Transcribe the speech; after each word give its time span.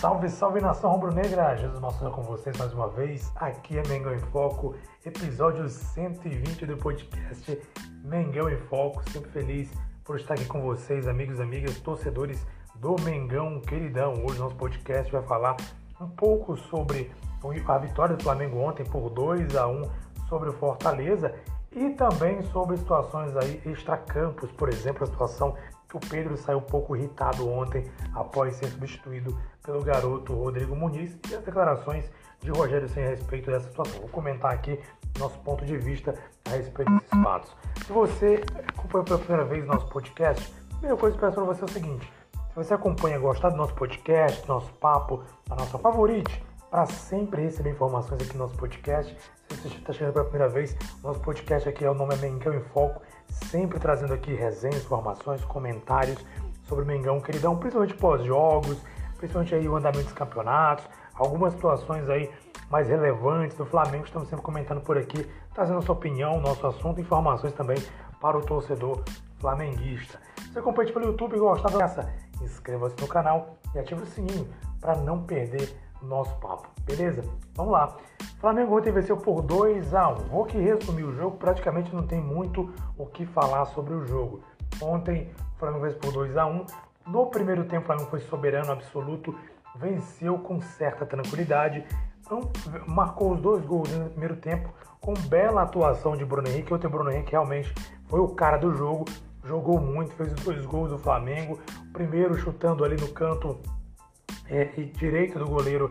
Salve, 0.00 0.28
salve 0.28 0.60
nação 0.60 0.90
rubro-negra! 0.92 1.56
Jesus 1.56 1.80
Massuna 1.80 2.10
com 2.10 2.22
vocês 2.22 2.54
mais 2.58 2.70
uma 2.74 2.86
vez. 2.88 3.32
Aqui 3.36 3.78
é 3.78 3.88
Mengão 3.88 4.14
em 4.14 4.18
Foco, 4.18 4.74
episódio 5.06 5.66
120 5.70 6.66
do 6.66 6.76
podcast 6.76 7.58
Mengão 8.04 8.50
em 8.50 8.58
Foco. 8.58 9.02
Sempre 9.10 9.30
feliz 9.30 9.70
por 10.04 10.20
estar 10.20 10.34
aqui 10.34 10.44
com 10.44 10.60
vocês, 10.60 11.08
amigos, 11.08 11.40
amigas, 11.40 11.78
torcedores 11.80 12.46
do 12.74 12.94
Mengão 13.02 13.58
queridão. 13.62 14.12
Hoje 14.22 14.38
nosso 14.38 14.56
podcast 14.56 15.10
vai 15.10 15.22
falar 15.22 15.56
um 15.98 16.08
pouco 16.08 16.58
sobre 16.58 17.10
a 17.66 17.78
vitória 17.78 18.16
do 18.16 18.22
Flamengo 18.22 18.58
ontem 18.58 18.84
por 18.84 19.08
2 19.08 19.56
a 19.56 19.66
1 19.66 19.82
sobre 20.28 20.50
o 20.50 20.52
Fortaleza 20.52 21.34
e 21.72 21.90
também 21.90 22.42
sobre 22.52 22.76
situações 22.76 23.34
aí 23.34 23.62
extracampos, 23.64 24.50
por 24.52 24.68
exemplo, 24.68 25.04
a 25.04 25.06
situação 25.06 25.56
o 25.94 26.00
Pedro 26.00 26.36
saiu 26.36 26.58
um 26.58 26.62
pouco 26.62 26.96
irritado 26.96 27.48
ontem 27.48 27.84
após 28.14 28.56
ser 28.56 28.66
substituído 28.66 29.38
pelo 29.62 29.82
garoto 29.82 30.34
Rodrigo 30.34 30.74
Muniz 30.74 31.16
e 31.30 31.34
as 31.34 31.42
declarações 31.42 32.10
de 32.40 32.50
Rogério 32.50 32.88
sem 32.88 33.04
respeito 33.04 33.50
dessa 33.50 33.68
situação. 33.68 34.00
Vou 34.00 34.08
comentar 34.08 34.52
aqui 34.52 34.78
nosso 35.18 35.38
ponto 35.40 35.64
de 35.64 35.76
vista 35.76 36.14
a 36.46 36.50
respeito 36.50 36.92
desses 36.92 37.10
fatos. 37.22 37.56
Se 37.84 37.92
você 37.92 38.42
acompanha 38.68 39.04
pela 39.04 39.18
primeira 39.18 39.44
vez 39.44 39.66
nosso 39.66 39.88
podcast, 39.88 40.52
a 40.64 40.74
primeira 40.74 40.96
coisa 40.96 41.16
que 41.16 41.24
eu 41.24 41.28
peço 41.28 41.44
para 41.44 41.54
você 41.54 41.62
é 41.62 41.64
o 41.64 41.68
seguinte: 41.68 42.12
se 42.32 42.54
você 42.54 42.74
acompanha, 42.74 43.18
gostar 43.18 43.50
do 43.50 43.56
nosso 43.56 43.74
podcast, 43.74 44.42
do 44.42 44.48
nosso 44.48 44.72
papo, 44.74 45.24
da 45.48 45.56
nossa 45.56 45.78
favorite, 45.78 46.45
para 46.70 46.86
sempre 46.86 47.42
receber 47.42 47.70
informações 47.70 48.20
aqui 48.22 48.36
no 48.36 48.44
nosso 48.44 48.56
podcast. 48.56 49.16
Se 49.48 49.56
você 49.56 49.68
está 49.68 49.92
chegando 49.92 50.14
pela 50.14 50.24
primeira 50.24 50.48
vez, 50.48 50.76
nosso 51.02 51.20
podcast 51.20 51.68
aqui 51.68 51.84
é 51.84 51.90
o 51.90 51.94
nome 51.94 52.14
é 52.14 52.18
Mengão 52.18 52.54
em 52.54 52.60
Foco, 52.60 53.00
sempre 53.28 53.78
trazendo 53.78 54.12
aqui 54.12 54.34
resenhas, 54.34 54.84
informações, 54.84 55.44
comentários 55.44 56.24
sobre 56.64 56.84
o 56.84 56.86
Mengão 56.86 57.20
queridão, 57.20 57.56
principalmente 57.56 57.94
pós-jogos, 57.94 58.78
principalmente 59.16 59.54
aí 59.54 59.68
o 59.68 59.76
andamento 59.76 60.04
dos 60.04 60.12
campeonatos, 60.12 60.84
algumas 61.14 61.52
situações 61.52 62.08
aí 62.08 62.30
mais 62.68 62.88
relevantes 62.88 63.56
do 63.56 63.64
Flamengo, 63.64 64.04
estamos 64.04 64.28
sempre 64.28 64.44
comentando 64.44 64.80
por 64.80 64.98
aqui, 64.98 65.30
trazendo 65.54 65.76
nossa 65.76 65.92
opinião, 65.92 66.40
nosso 66.40 66.66
assunto, 66.66 67.00
informações 67.00 67.52
também 67.52 67.78
para 68.20 68.36
o 68.36 68.40
torcedor 68.44 69.02
flamenguista. 69.38 70.18
Se 70.52 70.58
acompanha 70.58 70.92
pelo 70.92 71.06
YouTube 71.06 71.36
e 71.36 71.38
gostar 71.38 71.70
dessa, 71.70 72.12
inscreva-se 72.42 72.96
no 73.00 73.06
canal 73.06 73.56
e 73.74 73.78
ative 73.78 74.02
o 74.02 74.06
sininho 74.06 74.48
para 74.80 74.96
não 74.96 75.22
perder 75.22 75.85
nosso 76.02 76.34
papo, 76.36 76.68
beleza? 76.84 77.22
Vamos 77.54 77.72
lá. 77.72 77.96
Flamengo 78.40 78.76
ontem 78.76 78.92
venceu 78.92 79.16
por 79.16 79.42
2 79.42 79.94
a 79.94 80.08
1. 80.08 80.14
Vou 80.28 80.44
que 80.44 80.58
resumir 80.58 81.04
o 81.04 81.12
jogo, 81.12 81.36
praticamente 81.36 81.94
não 81.94 82.06
tem 82.06 82.20
muito 82.20 82.72
o 82.96 83.06
que 83.06 83.24
falar 83.26 83.64
sobre 83.66 83.94
o 83.94 84.06
jogo. 84.06 84.40
Ontem 84.80 85.30
o 85.54 85.58
Flamengo 85.58 85.82
venceu 85.82 86.00
por 86.00 86.12
2 86.12 86.36
a 86.36 86.46
1. 86.46 86.66
No 87.06 87.26
primeiro 87.26 87.64
tempo 87.64 87.82
o 87.82 87.86
Flamengo 87.86 88.10
foi 88.10 88.20
soberano 88.20 88.72
absoluto, 88.72 89.34
venceu 89.76 90.38
com 90.38 90.60
certa 90.60 91.06
tranquilidade, 91.06 91.84
marcou 92.86 93.32
os 93.32 93.40
dois 93.40 93.64
gols 93.64 93.90
no 93.90 94.10
primeiro 94.10 94.36
tempo 94.36 94.72
com 95.00 95.14
bela 95.14 95.62
atuação 95.62 96.16
de 96.16 96.24
Bruno 96.24 96.48
Henrique. 96.48 96.74
Ontem 96.74 96.88
o 96.88 96.90
Bruno 96.90 97.10
Henrique 97.10 97.32
realmente 97.32 97.72
foi 98.08 98.20
o 98.20 98.28
cara 98.28 98.56
do 98.56 98.74
jogo, 98.74 99.04
jogou 99.44 99.80
muito, 99.80 100.12
fez 100.14 100.32
os 100.32 100.40
dois 100.40 100.66
gols 100.66 100.90
do 100.90 100.98
Flamengo. 100.98 101.58
Primeiro 101.92 102.36
chutando 102.36 102.84
ali 102.84 102.96
no 102.96 103.08
canto 103.08 103.58
é, 104.48 104.64
direito 104.64 105.38
do 105.38 105.46
goleiro 105.46 105.90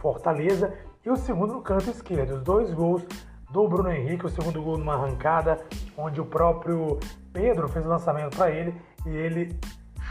Fortaleza 0.00 0.72
e 1.04 1.10
o 1.10 1.16
segundo 1.16 1.54
no 1.54 1.62
canto 1.62 1.90
esquerdo. 1.90 2.34
Os 2.34 2.42
dois 2.42 2.72
gols 2.72 3.04
do 3.50 3.68
Bruno 3.68 3.90
Henrique, 3.90 4.26
o 4.26 4.28
segundo 4.28 4.62
gol 4.62 4.76
numa 4.76 4.94
arrancada, 4.94 5.58
onde 5.96 6.20
o 6.20 6.26
próprio 6.26 6.98
Pedro 7.32 7.68
fez 7.68 7.84
o 7.84 7.88
lançamento 7.88 8.36
para 8.36 8.50
ele 8.50 8.74
e 9.06 9.10
ele 9.10 9.58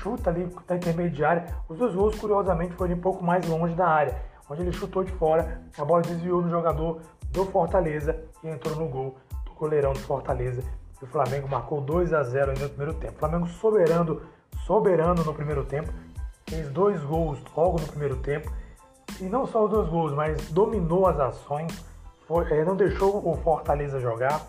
chuta 0.02 0.30
ali 0.30 0.50
da 0.68 0.76
intermediária. 0.76 1.46
Os 1.68 1.78
dois 1.78 1.94
gols, 1.94 2.16
curiosamente, 2.20 2.74
foram 2.76 2.96
um 2.96 3.00
pouco 3.00 3.24
mais 3.24 3.48
longe 3.48 3.76
da 3.76 3.88
área, 3.88 4.22
onde 4.50 4.62
ele 4.62 4.72
chutou 4.72 5.04
de 5.04 5.12
fora, 5.14 5.62
a 5.78 5.84
bola 5.84 6.02
desviou 6.02 6.42
no 6.42 6.50
jogador 6.50 7.02
do 7.30 7.46
Fortaleza 7.46 8.16
e 8.44 8.48
entrou 8.48 8.76
no 8.76 8.88
gol 8.88 9.18
do 9.46 9.54
goleirão 9.54 9.94
do 9.94 10.00
Fortaleza. 10.00 10.64
E 11.02 11.04
o 11.04 11.08
Flamengo 11.08 11.48
marcou 11.48 11.82
2 11.82 12.14
a 12.14 12.24
0 12.24 12.52
ainda 12.52 12.64
no 12.64 12.70
primeiro 12.70 12.94
tempo. 12.94 13.16
O 13.16 13.20
Flamengo 13.20 13.48
soberano, 13.48 14.22
soberano 14.66 15.24
no 15.24 15.34
primeiro 15.34 15.66
tempo, 15.66 15.92
fez 16.48 16.70
dois 16.70 17.02
gols 17.04 17.40
logo 17.56 17.80
no 17.80 17.88
primeiro 17.88 18.18
tempo. 18.18 18.52
E 19.20 19.24
não 19.24 19.46
só 19.46 19.66
os 19.66 19.72
dois 19.72 19.90
gols, 19.90 20.14
mas 20.14 20.50
dominou 20.52 21.08
as 21.08 21.20
ações, 21.20 21.86
foi, 22.28 22.52
é, 22.52 22.64
não 22.66 22.76
deixou 22.76 23.28
o 23.28 23.36
Fortaleza 23.38 24.00
jogar, 24.00 24.42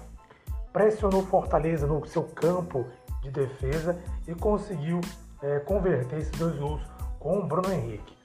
pressionou 0.72 1.22
o 1.22 1.26
Fortaleza 1.26 1.86
no 1.86 2.04
seu 2.06 2.24
campo 2.24 2.86
de 3.22 3.30
defesa 3.30 3.98
e 4.26 4.34
conseguiu 4.34 5.00
é, 5.42 5.58
converter 5.60 6.18
esses 6.18 6.32
dois 6.32 6.56
gols 6.56 6.82
com 7.18 7.38
o 7.38 7.46
Bruno 7.46 7.72
Henrique. 7.72 8.16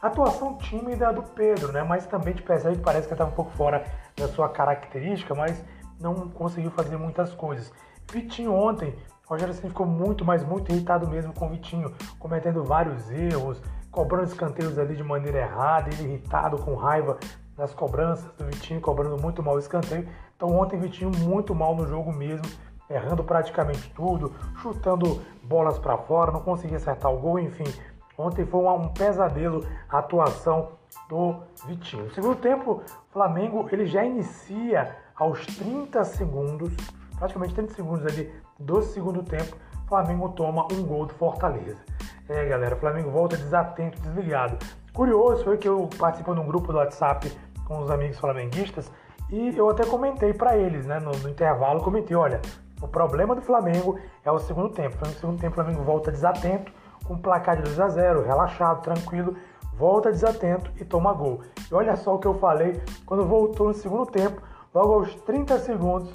Atuação 0.00 0.56
tímida 0.58 1.12
do 1.12 1.22
Pedro, 1.22 1.72
né? 1.72 1.82
mas 1.82 2.06
também 2.06 2.32
de 2.32 2.42
percebe 2.42 2.76
que 2.76 2.82
parece 2.82 3.08
que 3.08 3.14
estava 3.14 3.30
um 3.30 3.34
pouco 3.34 3.50
fora 3.52 3.84
da 4.16 4.28
sua 4.28 4.48
característica, 4.48 5.34
mas 5.34 5.62
não 6.00 6.28
conseguiu 6.28 6.70
fazer 6.70 6.96
muitas 6.96 7.34
coisas. 7.34 7.72
Vitinho 8.12 8.54
ontem 8.54 8.94
Rogério 9.28 9.52
Ceni 9.52 9.68
ficou 9.68 9.84
muito, 9.84 10.24
mas 10.24 10.42
muito 10.42 10.72
irritado 10.72 11.06
mesmo 11.06 11.34
com 11.34 11.46
o 11.46 11.50
Vitinho, 11.50 11.94
cometendo 12.18 12.64
vários 12.64 13.10
erros, 13.10 13.62
cobrando 13.90 14.24
escanteios 14.24 14.78
ali 14.78 14.96
de 14.96 15.04
maneira 15.04 15.40
errada, 15.40 15.90
ele 15.90 16.04
irritado, 16.04 16.56
com 16.56 16.74
raiva 16.74 17.18
das 17.54 17.74
cobranças 17.74 18.24
do 18.38 18.46
Vitinho, 18.46 18.80
cobrando 18.80 19.20
muito 19.20 19.42
mal 19.42 19.56
o 19.56 19.58
escanteio. 19.58 20.08
Então 20.34 20.56
ontem 20.56 20.80
Vitinho 20.80 21.10
muito 21.10 21.54
mal 21.54 21.74
no 21.74 21.86
jogo 21.86 22.10
mesmo, 22.10 22.46
errando 22.88 23.22
praticamente 23.22 23.92
tudo, 23.94 24.32
chutando 24.62 25.20
bolas 25.42 25.78
para 25.78 25.98
fora, 25.98 26.32
não 26.32 26.40
conseguia 26.40 26.78
acertar 26.78 27.12
o 27.12 27.18
gol, 27.18 27.38
enfim. 27.38 27.70
Ontem 28.16 28.46
foi 28.46 28.64
um 28.64 28.88
pesadelo 28.88 29.62
a 29.90 29.98
atuação 29.98 30.70
do 31.06 31.36
Vitinho. 31.66 32.04
No 32.04 32.14
segundo 32.14 32.36
tempo, 32.36 32.82
Flamengo 33.10 33.68
ele 33.70 33.84
já 33.84 34.02
inicia 34.02 34.96
aos 35.14 35.44
30 35.44 36.02
segundos, 36.04 36.72
praticamente 37.18 37.54
30 37.54 37.74
segundos 37.74 38.06
ali 38.06 38.32
do 38.58 38.82
segundo 38.82 39.22
tempo, 39.22 39.56
Flamengo 39.88 40.28
toma 40.30 40.66
um 40.72 40.84
gol 40.84 41.06
do 41.06 41.14
Fortaleza. 41.14 41.80
É, 42.28 42.44
galera, 42.44 42.74
o 42.74 42.78
Flamengo 42.78 43.10
volta 43.10 43.36
desatento, 43.36 44.00
desligado. 44.02 44.58
Curioso 44.92 45.44
foi 45.44 45.56
que 45.56 45.66
eu 45.66 45.88
participo 45.98 46.34
de 46.34 46.40
um 46.40 46.46
grupo 46.46 46.72
do 46.72 46.78
WhatsApp 46.78 47.32
com 47.64 47.80
os 47.80 47.90
amigos 47.90 48.18
flamenguistas 48.18 48.92
e 49.30 49.56
eu 49.56 49.68
até 49.70 49.84
comentei 49.86 50.34
para 50.34 50.56
eles, 50.56 50.86
né, 50.86 50.98
no, 51.00 51.12
no, 51.12 51.28
intervalo, 51.28 51.82
comentei, 51.82 52.16
olha, 52.16 52.40
o 52.82 52.88
problema 52.88 53.34
do 53.34 53.40
Flamengo 53.40 53.98
é 54.24 54.30
o 54.30 54.38
segundo 54.38 54.70
tempo. 54.70 54.96
No 55.00 55.12
segundo 55.12 55.40
tempo 55.40 55.52
o 55.52 55.54
Flamengo 55.54 55.82
volta 55.82 56.12
desatento, 56.12 56.70
com 57.04 57.14
um 57.14 57.18
placar 57.18 57.56
de 57.56 57.62
2 57.62 57.80
a 57.80 57.88
0, 57.88 58.24
relaxado, 58.24 58.82
tranquilo, 58.82 59.36
volta 59.74 60.10
desatento 60.10 60.70
e 60.78 60.84
toma 60.84 61.12
gol. 61.12 61.40
E 61.70 61.74
olha 61.74 61.96
só 61.96 62.14
o 62.14 62.18
que 62.18 62.26
eu 62.26 62.34
falei 62.34 62.82
quando 63.06 63.24
voltou 63.24 63.68
no 63.68 63.74
segundo 63.74 64.04
tempo, 64.04 64.42
logo 64.74 64.94
aos 64.94 65.14
30 65.22 65.58
segundos, 65.60 66.12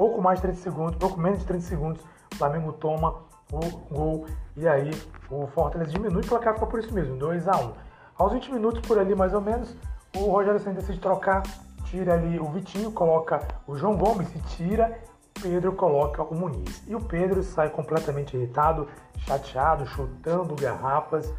pouco 0.00 0.22
mais 0.22 0.38
de 0.38 0.46
30 0.46 0.62
segundos, 0.62 0.96
pouco 0.96 1.20
menos 1.20 1.40
de 1.40 1.44
30 1.44 1.62
segundos, 1.62 2.02
o 2.32 2.36
Flamengo 2.36 2.72
toma 2.72 3.16
o 3.52 3.60
gol 3.94 4.26
e 4.56 4.66
aí 4.66 4.90
o 5.30 5.46
Fortaleza 5.48 5.90
diminui 5.90 6.22
o 6.22 6.26
placar 6.26 6.54
ficou 6.54 6.68
por 6.68 6.80
isso 6.80 6.94
mesmo, 6.94 7.18
2 7.18 7.46
a 7.46 7.58
1 7.58 7.72
Aos 8.16 8.32
20 8.32 8.50
minutos 8.50 8.80
por 8.80 8.98
ali 8.98 9.14
mais 9.14 9.34
ou 9.34 9.42
menos, 9.42 9.76
o 10.16 10.20
Rogério 10.30 10.58
Senna 10.58 10.76
decide 10.76 10.98
trocar, 11.00 11.42
tira 11.84 12.14
ali 12.14 12.40
o 12.40 12.46
Vitinho, 12.46 12.90
coloca 12.92 13.46
o 13.66 13.76
João 13.76 13.94
Gomes 13.94 14.34
e 14.34 14.38
tira, 14.56 14.98
Pedro 15.34 15.74
coloca 15.74 16.22
o 16.22 16.34
Muniz. 16.34 16.82
E 16.86 16.94
o 16.94 17.00
Pedro 17.00 17.42
sai 17.42 17.68
completamente 17.68 18.34
irritado, 18.34 18.88
chateado, 19.18 19.84
chutando 19.86 20.54
garrafas. 20.54 21.30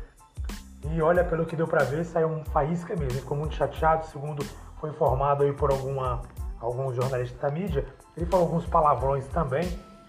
E 0.92 1.02
olha, 1.02 1.24
pelo 1.24 1.48
que 1.48 1.56
deu 1.56 1.68
para 1.68 1.84
ver, 1.84 2.06
saiu 2.06 2.28
um 2.28 2.46
faísca 2.46 2.96
mesmo. 2.96 3.20
Ficou 3.22 3.36
muito 3.36 3.56
chateado, 3.56 4.06
segundo 4.06 4.46
foi 4.80 4.92
informado 4.92 5.44
aí 5.44 5.52
por 5.52 5.72
alguma, 5.72 6.22
alguns 6.60 6.96
jornalistas 6.96 7.40
da 7.40 7.50
mídia. 7.50 7.86
Ele 8.16 8.26
falou 8.26 8.46
alguns 8.46 8.66
palavrões 8.66 9.28
também, 9.28 9.64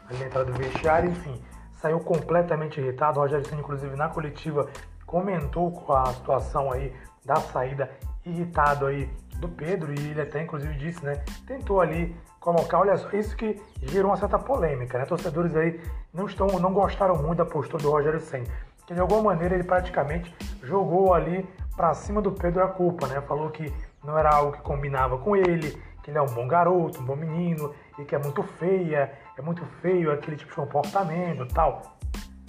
ali 0.08 0.19
na 0.19 0.26
entrada 0.26 0.50
do 0.50 0.58
vestiário, 0.58 1.10
enfim, 1.10 1.40
saiu 1.72 2.00
completamente 2.00 2.81
irritado. 2.81 3.19
O 3.19 3.22
Rogério 3.22 3.46
Senna, 3.46 3.60
inclusive, 3.60 3.96
na 3.96 4.08
coletiva, 4.08 4.69
comentou 5.06 5.70
com 5.70 5.93
a 5.93 6.06
situação 6.06 6.72
aí 6.72 6.94
da 7.25 7.37
saída 7.37 7.90
irritado 8.25 8.87
aí 8.87 9.10
do 9.37 9.49
Pedro 9.49 9.93
e 9.93 10.10
ele 10.10 10.20
até 10.20 10.43
inclusive 10.43 10.72
disse, 10.75 11.04
né, 11.04 11.25
tentou 11.46 11.81
ali 11.81 12.16
colocar, 12.38 12.78
olha 12.78 12.96
só, 12.96 13.10
isso 13.10 13.37
que 13.37 13.60
gerou 13.82 14.10
uma 14.10 14.16
certa 14.16 14.38
polêmica, 14.38 14.99
né? 14.99 15.04
Torcedores 15.04 15.54
aí 15.54 15.81
não 16.12 16.26
estão, 16.26 16.46
não 16.58 16.72
gostaram 16.72 17.16
muito 17.16 17.38
da 17.38 17.44
postura 17.44 17.82
do 17.82 17.90
Rogério 17.90 18.20
Senna, 18.20 18.46
que 18.87 18.94
de 18.94 19.00
alguma 19.00 19.22
maneira 19.22 19.54
ele 19.54 19.64
praticamente 19.64 20.34
jogou 20.62 21.14
ali 21.14 21.49
para 21.76 21.94
cima 21.94 22.20
do 22.20 22.32
Pedro 22.32 22.64
a 22.64 22.69
culpa, 22.69 23.06
né? 23.06 23.20
Falou 23.20 23.50
que 23.50 23.72
não 24.04 24.19
era 24.19 24.34
algo 24.34 24.52
que 24.52 24.62
combinava 24.62 25.19
com 25.19 25.37
ele, 25.37 25.81
que 26.02 26.10
ele 26.10 26.19
é 26.19 26.22
um 26.22 26.26
bom 26.26 26.49
garoto, 26.49 27.00
um 27.00 27.04
bom 27.04 27.16
menino, 27.16 27.72
e 27.98 28.04
que 28.04 28.14
é 28.14 28.18
muito 28.18 28.42
feia, 28.42 29.12
é 29.36 29.42
muito 29.42 29.64
feio 29.80 30.12
aquele 30.12 30.36
tipo 30.36 30.50
de 30.50 30.56
comportamento 30.56 31.46
tal. 31.52 31.82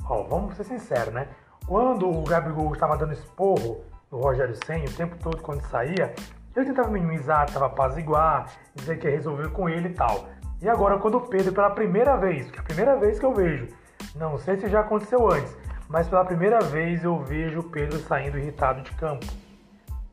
Ó, 0.05 0.23
vamos 0.23 0.55
ser 0.55 0.63
sinceros, 0.63 1.13
né? 1.13 1.27
Quando 1.65 2.09
o 2.09 2.23
Gabigol 2.23 2.73
estava 2.73 2.97
dando 2.97 3.13
esporro 3.13 3.83
no 4.11 4.19
Rogério 4.19 4.55
Senna 4.65 4.85
o 4.85 4.93
tempo 4.93 5.15
todo 5.17 5.41
quando 5.41 5.61
saía, 5.61 6.13
ele 6.55 6.65
tentava 6.65 6.89
minimizar, 6.89 7.47
tentava 7.47 7.67
apaziguar, 7.67 8.47
dizer 8.75 8.99
que 8.99 9.07
ia 9.07 9.15
resolver 9.15 9.49
com 9.49 9.67
ele 9.67 9.89
e 9.89 9.93
tal. 9.93 10.27
E 10.61 10.69
agora 10.69 10.97
quando 10.97 11.17
o 11.17 11.21
Pedro, 11.21 11.53
pela 11.53 11.69
primeira 11.69 12.15
vez, 12.15 12.49
que 12.51 12.57
é 12.57 12.61
a 12.61 12.63
primeira 12.63 12.95
vez 12.97 13.19
que 13.19 13.25
eu 13.25 13.33
vejo, 13.33 13.67
não 14.15 14.37
sei 14.37 14.57
se 14.57 14.69
já 14.69 14.81
aconteceu 14.81 15.31
antes, 15.31 15.57
mas 15.89 16.07
pela 16.07 16.23
primeira 16.23 16.59
vez 16.59 17.03
eu 17.03 17.19
vejo 17.19 17.59
o 17.59 17.63
Pedro 17.63 17.99
saindo 17.99 18.37
irritado 18.37 18.81
de 18.81 18.91
campo. 18.91 19.25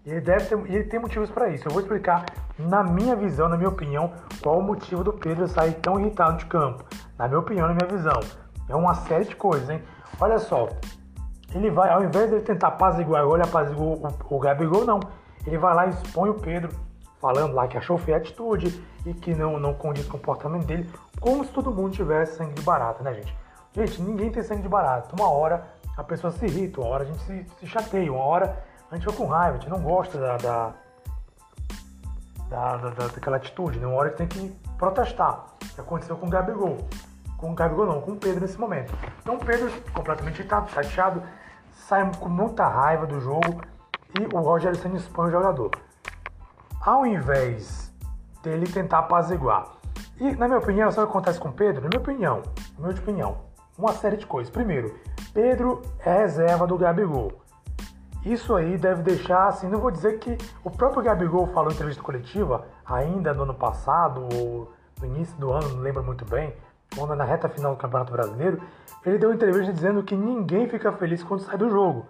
E 0.05 0.11
ele 0.11 0.21
deve 0.21 0.47
ter, 0.47 0.59
ele 0.73 0.85
tem 0.85 0.99
motivos 0.99 1.31
para 1.31 1.49
isso. 1.49 1.69
Eu 1.69 1.73
vou 1.73 1.83
explicar, 1.83 2.25
na 2.69 2.83
minha 2.83 3.17
visão, 3.17 3.49
na 3.49 3.57
minha 3.57 3.69
opinião, 3.69 4.13
qual 4.43 4.59
o 4.59 4.63
motivo 4.63 5.03
do 5.03 5.13
Pedro 5.13 5.47
sair 5.49 5.75
tão 5.75 5.99
irritado 5.99 6.39
de 6.39 6.47
campo. 6.47 6.85
Na 7.19 7.27
minha 7.27 7.41
opinião, 7.41 7.67
na 7.67 7.75
minha 7.75 7.89
visão. 7.89 8.21
É 8.69 8.75
uma 8.75 8.95
série 8.95 9.25
de 9.25 9.35
coisas, 9.35 9.69
hein? 9.69 9.83
Olha 10.21 10.39
só, 10.39 10.69
ele 11.55 11.71
vai, 11.71 11.91
ao 11.91 12.05
invés 12.05 12.29
de 12.29 12.37
ele 12.37 12.45
tentar 12.45 12.69
apaziguar, 12.69 13.27
olha, 13.27 13.45
apaziguou 13.45 14.01
o, 14.29 14.37
o 14.37 14.39
Gabigol, 14.39 14.85
não. 14.85 15.01
Ele 15.47 15.59
vai 15.59 15.75
lá 15.75 15.87
e 15.87 15.91
expõe 15.91 16.31
o 16.31 16.35
Pedro, 16.35 16.71
falando 17.21 17.55
lá 17.55 17.67
que 17.67 17.77
achou 17.77 17.99
feia 17.99 18.19
a 18.19 18.21
atitude 18.21 18.85
e 19.05 19.15
que 19.15 19.35
não, 19.35 19.59
não 19.59 19.75
condiz 19.75 20.07
com 20.07 20.17
o 20.17 20.21
comportamento 20.21 20.67
dele, 20.67 20.91
como 21.21 21.45
se 21.45 21.51
todo 21.51 21.71
mundo 21.71 21.91
tivesse 21.91 22.37
sangue 22.37 22.55
de 22.55 22.63
barata, 22.63 23.03
né, 23.03 23.15
gente? 23.15 23.37
Gente, 23.73 24.03
ninguém 24.03 24.31
tem 24.31 24.43
sangue 24.43 24.63
de 24.63 24.69
barata. 24.69 25.15
Uma 25.15 25.31
hora 25.31 25.65
a 25.97 26.05
pessoa 26.05 26.31
se 26.31 26.45
irrita, 26.47 26.81
uma 26.81 26.91
hora 26.91 27.05
a 27.05 27.07
gente 27.07 27.21
se, 27.23 27.47
se 27.59 27.67
chateia, 27.67 28.13
uma 28.13 28.25
hora 28.25 28.63
a 28.91 28.97
gente 28.97 29.07
fica 29.07 29.17
com 29.17 29.27
raiva, 29.27 29.57
a 29.57 29.61
gente 29.61 29.71
não 29.71 29.81
gosta 29.81 30.19
da, 30.19 30.37
da, 30.37 30.75
da, 32.51 32.77
da, 32.77 33.07
daquela 33.07 33.37
atitude, 33.37 33.79
né? 33.79 33.87
Uma 33.87 33.97
hora 33.97 34.11
tem 34.11 34.27
que 34.27 34.51
protestar. 34.77 35.47
Que 35.75 35.81
aconteceu 35.81 36.17
com 36.17 36.27
o 36.27 36.31
Gabigol. 36.31 36.77
Com 37.39 37.53
o 37.53 37.55
Gabigol 37.55 37.87
não, 37.87 38.01
com 38.01 38.13
o 38.13 38.17
Pedro 38.17 38.41
nesse 38.41 38.59
momento. 38.59 38.93
Então 39.23 39.37
o 39.37 39.39
Pedro, 39.39 39.71
completamente 39.95 40.47
chateado, 40.69 41.23
sai 41.73 42.11
com 42.19 42.29
muita 42.29 42.67
raiva 42.67 43.07
do 43.07 43.21
jogo 43.21 43.63
e 44.19 44.35
o 44.35 44.41
Rogério 44.41 44.77
Senna 44.77 44.97
expõe 44.97 45.29
o 45.29 45.31
jogador. 45.31 45.71
Ao 46.85 47.07
invés 47.07 47.91
dele 48.43 48.67
tentar 48.67 48.99
apaziguar. 48.99 49.67
E, 50.19 50.33
na 50.33 50.47
minha 50.47 50.59
opinião, 50.59 50.91
sabe 50.91 51.05
o 51.05 51.07
que 51.07 51.13
acontece 51.13 51.39
com 51.39 51.49
o 51.49 51.53
Pedro? 51.53 51.83
Na 51.83 51.89
minha 51.89 52.01
opinião, 52.01 52.43
na 52.79 52.89
minha 52.89 53.01
opinião, 53.01 53.39
uma 53.79 53.93
série 53.93 54.17
de 54.17 54.27
coisas. 54.27 54.53
Primeiro, 54.53 54.95
Pedro 55.33 55.81
é 56.05 56.19
reserva 56.19 56.67
do 56.67 56.77
Gabigol. 56.77 57.33
Isso 58.25 58.55
aí 58.55 58.77
deve 58.77 59.03
deixar, 59.03 59.49
assim, 59.49 59.69
não 59.69 59.81
vou 59.81 59.91
dizer 59.91 60.19
que 60.19 60.37
o 60.63 60.71
próprio 60.71 61.03
Gabigol 61.03 61.47
falou 61.49 61.71
em 61.71 61.75
entrevista 61.75 62.03
coletiva, 62.03 62.67
ainda 62.85 63.33
no 63.33 63.45
ano 63.45 63.55
passado, 63.55 64.29
ou 64.35 64.71
no 65.01 65.07
início 65.07 65.37
do 65.39 65.51
ano, 65.51 65.71
não 65.71 65.81
lembro 65.81 66.05
muito 66.05 66.25
bem, 66.27 66.55
quando 66.95 67.15
na 67.15 67.25
reta 67.25 67.49
final 67.49 67.75
do 67.75 67.79
Campeonato 67.79 68.13
Brasileiro, 68.13 68.61
ele 69.07 69.17
deu 69.17 69.31
uma 69.31 69.35
entrevista 69.35 69.73
dizendo 69.73 70.03
que 70.03 70.15
ninguém 70.15 70.69
fica 70.69 70.93
feliz 70.93 71.23
quando 71.23 71.41
sai 71.41 71.57
do 71.57 71.71
jogo. 71.71 72.07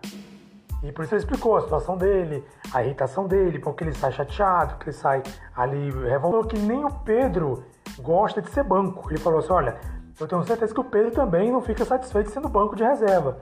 E 0.82 0.90
por 0.90 1.04
isso 1.04 1.14
ele 1.14 1.20
explicou 1.20 1.56
a 1.56 1.60
situação 1.60 1.96
dele, 1.96 2.44
a 2.72 2.82
irritação 2.82 3.28
dele, 3.28 3.58
porque 3.58 3.84
ele 3.84 3.94
sai 3.94 4.10
chateado, 4.12 4.76
que 4.76 4.86
ele 4.86 4.96
sai 4.96 5.22
ali 5.54 5.90
revoltado, 5.90 6.48
que 6.48 6.58
nem 6.58 6.84
o 6.84 6.90
Pedro 6.90 7.62
gosta 7.98 8.40
de 8.40 8.50
ser 8.50 8.64
banco. 8.64 9.10
Ele 9.10 9.18
falou 9.18 9.40
assim: 9.40 9.52
olha, 9.52 9.76
eu 10.18 10.26
tenho 10.26 10.42
certeza 10.44 10.72
que 10.72 10.80
o 10.80 10.84
Pedro 10.84 11.10
também 11.10 11.52
não 11.52 11.60
fica 11.60 11.84
satisfeito 11.84 12.30
sendo 12.30 12.48
banco 12.48 12.74
de 12.74 12.82
reserva. 12.82 13.38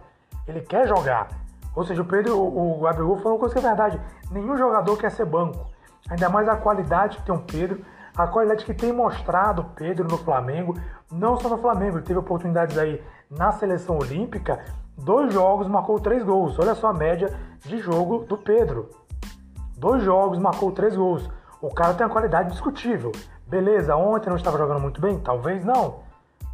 Ele 0.47 0.61
quer 0.61 0.89
jogar. 0.89 1.29
Ou 1.75 1.85
seja, 1.85 2.03
o 2.03 2.05
Pedro, 2.05 2.37
o, 2.39 2.79
o 2.79 2.81
Gabigol 2.83 3.17
falou 3.19 3.35
uma 3.35 3.39
coisa 3.39 3.55
que 3.55 3.59
é 3.61 3.69
verdade. 3.69 4.01
Nenhum 4.31 4.57
jogador 4.57 4.97
quer 4.97 5.11
ser 5.11 5.25
banco. 5.25 5.67
Ainda 6.11 6.29
mais 6.29 6.49
a 6.49 6.57
qualidade 6.57 7.19
que 7.19 7.25
tem 7.25 7.35
o 7.35 7.41
Pedro, 7.41 7.85
a 8.17 8.27
qualidade 8.27 8.65
que 8.65 8.75
tem 8.75 8.93
mostrado 8.93 9.63
o 9.63 9.65
Pedro 9.65 10.09
no 10.09 10.19
Flamengo, 10.19 10.75
não 11.11 11.39
só 11.39 11.49
no 11.49 11.59
Flamengo, 11.59 11.99
ele 11.99 12.05
teve 12.05 12.19
oportunidades 12.19 12.77
aí 12.77 13.03
na 13.31 13.53
seleção 13.53 13.99
olímpica, 13.99 14.65
dois 14.97 15.33
jogos 15.33 15.69
marcou 15.69 16.01
três 16.01 16.25
gols. 16.25 16.59
Olha 16.59 16.75
só 16.75 16.89
a 16.89 16.95
média 16.95 17.33
de 17.61 17.79
jogo 17.79 18.25
do 18.25 18.37
Pedro. 18.37 18.91
Dois 19.77 20.03
jogos 20.03 20.39
marcou 20.39 20.73
três 20.73 20.97
gols. 20.97 21.29
O 21.61 21.73
cara 21.73 21.95
tem 21.95 22.07
uma 22.07 22.13
qualidade 22.13 22.51
discutível. 22.51 23.13
Beleza, 23.47 23.97
ontem 23.97 24.29
não 24.29 24.37
estava 24.37 24.59
jogando 24.59 24.81
muito 24.81 25.01
bem? 25.01 25.19
Talvez 25.21 25.65
não. 25.65 26.01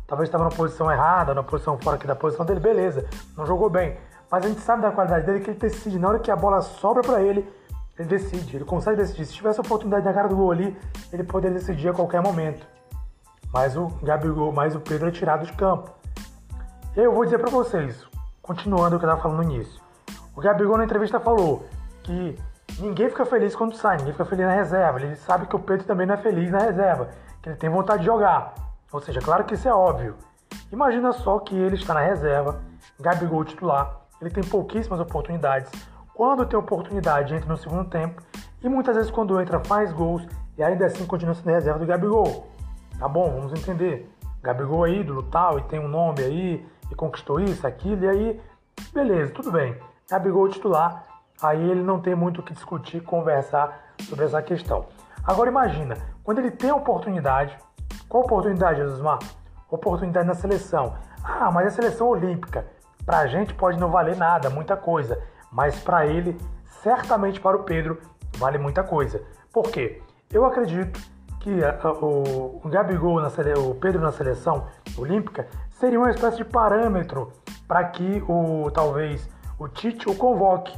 Talvez 0.06 0.28
estava 0.28 0.44
na 0.44 0.50
posição 0.50 0.90
errada, 0.90 1.32
na 1.32 1.42
posição 1.42 1.78
fora 1.78 1.96
aqui 1.96 2.06
da 2.06 2.14
posição 2.14 2.44
dele, 2.44 2.60
beleza. 2.60 3.08
Não 3.36 3.46
jogou 3.46 3.70
bem. 3.70 3.96
Mas 4.34 4.46
a 4.46 4.48
gente 4.48 4.62
sabe 4.62 4.82
da 4.82 4.90
qualidade 4.90 5.26
dele 5.26 5.38
que 5.38 5.50
ele 5.50 5.58
decide. 5.60 5.96
Na 5.96 6.08
hora 6.08 6.18
que 6.18 6.28
a 6.28 6.34
bola 6.34 6.60
sobra 6.60 7.02
para 7.02 7.22
ele, 7.22 7.48
ele 7.96 8.08
decide. 8.08 8.56
Ele 8.56 8.64
consegue 8.64 8.96
decidir. 8.96 9.26
Se 9.26 9.32
tivesse 9.32 9.60
a 9.60 9.62
oportunidade 9.62 10.04
na 10.04 10.12
cara 10.12 10.26
do 10.26 10.34
gol 10.34 10.50
ali, 10.50 10.76
ele 11.12 11.22
poderia 11.22 11.56
decidir 11.56 11.90
a 11.90 11.92
qualquer 11.92 12.20
momento. 12.20 12.66
Mas 13.52 13.76
o 13.76 13.86
Gabigol, 14.02 14.50
mais 14.50 14.74
o 14.74 14.80
Pedro 14.80 15.06
é 15.06 15.12
tirado 15.12 15.46
de 15.46 15.52
campo. 15.52 15.88
Eu 16.96 17.12
vou 17.12 17.24
dizer 17.24 17.38
para 17.38 17.48
vocês, 17.48 18.04
continuando 18.42 18.96
o 18.96 18.98
que 18.98 19.04
eu 19.04 19.08
estava 19.08 19.22
falando 19.22 19.36
no 19.36 19.52
início. 19.52 19.80
O 20.34 20.40
Gabigol 20.40 20.78
na 20.78 20.84
entrevista 20.84 21.20
falou 21.20 21.64
que 22.02 22.36
ninguém 22.80 23.08
fica 23.08 23.24
feliz 23.24 23.54
quando 23.54 23.76
sai, 23.76 23.98
ninguém 23.98 24.14
fica 24.14 24.24
feliz 24.24 24.46
na 24.46 24.52
reserva. 24.52 25.00
Ele 25.00 25.14
sabe 25.14 25.46
que 25.46 25.54
o 25.54 25.60
Pedro 25.60 25.86
também 25.86 26.08
não 26.08 26.14
é 26.14 26.18
feliz 26.18 26.50
na 26.50 26.58
reserva, 26.58 27.08
que 27.40 27.50
ele 27.50 27.56
tem 27.56 27.70
vontade 27.70 28.00
de 28.00 28.06
jogar. 28.06 28.52
Ou 28.90 29.00
seja, 29.00 29.20
claro 29.20 29.44
que 29.44 29.54
isso 29.54 29.68
é 29.68 29.72
óbvio. 29.72 30.16
Imagina 30.72 31.12
só 31.12 31.38
que 31.38 31.54
ele 31.54 31.76
está 31.76 31.94
na 31.94 32.00
reserva, 32.00 32.60
Gabigol 32.98 33.44
titular, 33.44 34.02
ele 34.24 34.34
tem 34.34 34.44
pouquíssimas 34.44 35.00
oportunidades. 35.00 35.70
Quando 36.14 36.46
tem 36.46 36.58
oportunidade, 36.58 37.34
entra 37.34 37.48
no 37.48 37.56
segundo 37.56 37.88
tempo. 37.88 38.22
E 38.62 38.68
muitas 38.68 38.96
vezes, 38.96 39.10
quando 39.10 39.40
entra, 39.40 39.60
faz 39.60 39.92
gols 39.92 40.26
e 40.56 40.62
ainda 40.62 40.86
assim 40.86 41.04
continua 41.06 41.34
sendo 41.34 41.50
reserva 41.50 41.78
do 41.78 41.86
Gabigol. 41.86 42.48
Tá 42.98 43.08
bom, 43.08 43.30
vamos 43.30 43.52
entender. 43.52 44.10
Gabigol 44.42 44.86
é 44.86 44.90
ídolo 44.92 45.22
tal, 45.24 45.58
e 45.58 45.62
tem 45.62 45.80
um 45.80 45.88
nome 45.88 46.22
aí, 46.22 46.66
e 46.90 46.94
conquistou 46.94 47.40
isso, 47.40 47.66
aquilo, 47.66 48.04
e 48.04 48.08
aí, 48.08 48.42
beleza, 48.92 49.32
tudo 49.32 49.50
bem. 49.50 49.76
Gabigol 50.08 50.48
titular, 50.48 51.06
aí 51.42 51.70
ele 51.70 51.82
não 51.82 51.98
tem 51.98 52.14
muito 52.14 52.40
o 52.40 52.42
que 52.42 52.52
discutir, 52.52 53.02
conversar 53.02 53.94
sobre 54.02 54.26
essa 54.26 54.42
questão. 54.42 54.86
Agora 55.24 55.48
imagina, 55.48 55.96
quando 56.22 56.40
ele 56.40 56.50
tem 56.50 56.70
a 56.70 56.76
oportunidade, 56.76 57.56
qual 58.08 58.24
oportunidade, 58.24 58.80
Jesusmar? 58.80 59.18
Oportunidade 59.70 60.26
na 60.26 60.34
seleção. 60.34 60.94
Ah, 61.24 61.50
mas 61.50 61.66
é 61.66 61.70
seleção 61.70 62.08
olímpica. 62.08 62.66
Para 63.04 63.18
a 63.18 63.26
gente 63.26 63.54
pode 63.54 63.78
não 63.78 63.90
valer 63.90 64.16
nada, 64.16 64.48
muita 64.48 64.76
coisa, 64.76 65.20
mas 65.52 65.78
para 65.78 66.06
ele, 66.06 66.36
certamente 66.82 67.40
para 67.40 67.56
o 67.56 67.64
Pedro, 67.64 68.00
vale 68.38 68.58
muita 68.58 68.82
coisa. 68.82 69.22
Por 69.52 69.70
quê? 69.70 70.02
Eu 70.30 70.44
acredito 70.44 71.00
que 71.40 71.62
a, 71.62 71.78
a, 71.82 71.92
o, 71.92 72.60
Gabigol, 72.64 73.20
na 73.20 73.28
sele, 73.28 73.52
o 73.52 73.74
Pedro 73.74 74.00
na 74.00 74.10
seleção 74.10 74.66
olímpica, 74.96 75.46
seria 75.70 75.98
uma 75.98 76.10
espécie 76.10 76.38
de 76.38 76.44
parâmetro 76.44 77.32
para 77.68 77.84
que 77.84 78.24
o 78.26 78.70
talvez 78.72 79.28
o 79.58 79.68
Tite 79.68 80.08
o 80.08 80.14
convoque 80.14 80.76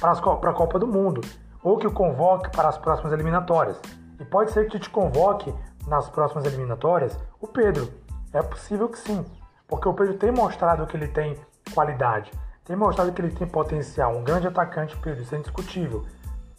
para, 0.00 0.14
para 0.14 0.50
a 0.50 0.54
Copa 0.54 0.78
do 0.78 0.86
Mundo 0.86 1.20
ou 1.62 1.76
que 1.76 1.86
o 1.86 1.92
convoque 1.92 2.50
para 2.50 2.68
as 2.68 2.78
próximas 2.78 3.12
eliminatórias. 3.12 3.80
E 4.20 4.24
pode 4.24 4.52
ser 4.52 4.68
que 4.68 4.76
o 4.76 4.78
Tite 4.78 4.90
convoque 4.90 5.52
nas 5.86 6.08
próximas 6.08 6.44
eliminatórias 6.44 7.18
o 7.40 7.46
Pedro. 7.46 7.92
É 8.32 8.42
possível 8.42 8.88
que 8.88 8.98
sim, 8.98 9.24
porque 9.68 9.88
o 9.88 9.94
Pedro 9.94 10.14
tem 10.14 10.32
mostrado 10.32 10.86
que 10.86 10.96
ele 10.96 11.06
tem 11.06 11.36
qualidade. 11.72 12.32
Tem 12.64 12.74
mostrado 12.74 13.12
que 13.12 13.22
ele 13.22 13.30
tem 13.30 13.46
potencial, 13.46 14.16
um 14.16 14.24
grande 14.24 14.46
atacante, 14.46 14.96
Pedro, 14.96 15.22
isso 15.22 15.34
é 15.34 15.38
indiscutível. 15.38 16.04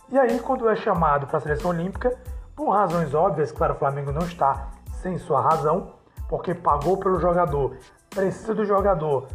E 0.09 0.17
aí, 0.17 0.39
quando 0.39 0.69
é 0.69 0.75
chamado 0.75 1.27
para 1.27 1.37
a 1.37 1.41
seleção 1.41 1.71
olímpica, 1.71 2.17
por 2.55 2.69
razões 2.69 3.13
óbvias, 3.13 3.51
claro, 3.51 3.73
o 3.73 3.77
Flamengo 3.77 4.11
não 4.11 4.25
está 4.25 4.69
sem 5.01 5.17
sua 5.17 5.41
razão, 5.41 5.93
porque 6.27 6.53
pagou 6.53 6.97
pelo 6.97 7.19
jogador, 7.19 7.75
precisa 8.09 8.53
do 8.53 8.65
jogador 8.65 9.27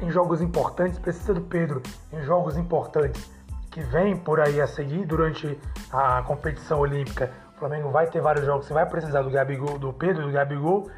em 0.00 0.10
jogos 0.10 0.40
importantes, 0.40 0.98
precisa 0.98 1.34
do 1.34 1.42
Pedro 1.42 1.82
em 2.12 2.22
jogos 2.22 2.56
importantes 2.56 3.30
que 3.70 3.80
vem 3.82 4.16
por 4.16 4.40
aí 4.40 4.60
a 4.60 4.66
seguir 4.66 5.06
durante 5.06 5.58
a 5.92 6.22
competição 6.22 6.80
olímpica. 6.80 7.30
O 7.54 7.58
Flamengo 7.58 7.90
vai 7.90 8.06
ter 8.06 8.20
vários 8.20 8.44
jogos, 8.44 8.66
você 8.66 8.74
vai 8.74 8.86
precisar 8.86 9.22
do 9.22 9.30
Gabigol, 9.30 9.78
do 9.78 9.92
Pedro, 9.92 10.26
do 10.26 10.32
Gabigol, 10.32 10.90